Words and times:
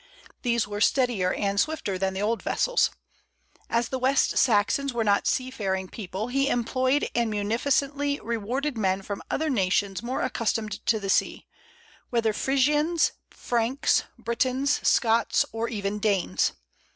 These 0.41 0.67
were 0.67 0.81
steadier 0.81 1.31
and 1.31 1.59
swifter 1.59 1.95
than 1.95 2.15
the 2.15 2.23
older 2.23 2.41
vessels. 2.41 2.89
As 3.69 3.89
the 3.89 3.99
West 3.99 4.35
Saxons 4.35 4.93
were 4.95 5.03
not 5.03 5.27
a 5.27 5.29
seafaring 5.29 5.87
people, 5.89 6.29
he 6.29 6.49
employed 6.49 7.07
and 7.13 7.29
munificently 7.29 8.19
rewarded 8.23 8.79
men 8.79 9.03
from 9.03 9.21
other 9.29 9.47
nations 9.47 10.01
more 10.01 10.23
accustomed 10.23 10.83
to 10.87 10.99
the 10.99 11.11
sea, 11.11 11.45
whether 12.09 12.33
Frisians, 12.33 13.11
Franks, 13.29 14.03
Britons, 14.17 14.79
Scots, 14.83 15.45
or 15.51 15.69
even 15.69 15.99
Danes. 15.99 16.53